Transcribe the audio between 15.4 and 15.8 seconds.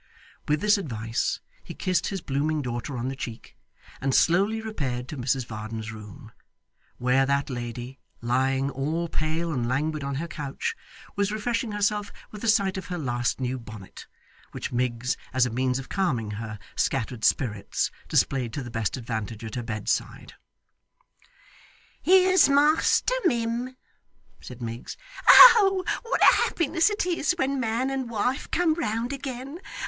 a means